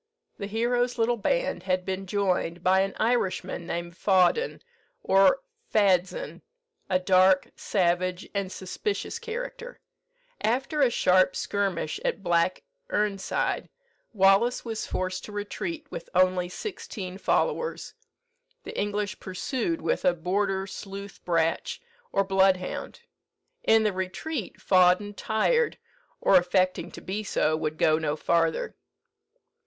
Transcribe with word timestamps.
The 0.39 0.47
hero's 0.47 0.97
little 0.97 1.15
band 1.15 1.61
had 1.61 1.85
been 1.85 2.07
joined 2.07 2.63
by 2.63 2.79
an 2.79 2.95
Irishman 2.97 3.67
named 3.67 3.95
Fawdon, 3.95 4.63
or 5.03 5.41
Fadzean, 5.71 6.41
a 6.89 6.97
dark, 6.97 7.51
savage, 7.55 8.27
and 8.33 8.51
suspicious 8.51 9.19
character. 9.19 9.79
After 10.41 10.81
a 10.81 10.89
sharp 10.89 11.35
skirmish 11.35 11.99
at 12.03 12.23
Black 12.23 12.63
Erneside, 12.89 13.69
Wallace 14.11 14.65
was 14.65 14.87
forced 14.87 15.23
to 15.25 15.31
retreat 15.31 15.85
with 15.91 16.09
only 16.15 16.49
sixteen 16.49 17.19
followers. 17.19 17.93
The 18.63 18.75
English 18.75 19.19
pursued 19.19 19.83
with 19.83 20.03
a 20.03 20.15
border 20.15 20.65
sleuth 20.65 21.23
bratch, 21.23 21.77
or 22.11 22.23
bloodhound. 22.23 23.01
In 23.63 23.83
the 23.83 23.93
retreat, 23.93 24.59
Fawdon, 24.59 25.13
tired, 25.13 25.77
or 26.19 26.37
affecting 26.37 26.89
to 26.89 27.01
be 27.01 27.23
so, 27.23 27.55
would 27.55 27.77
go 27.77 27.99
no 27.99 28.15
farther. 28.15 28.75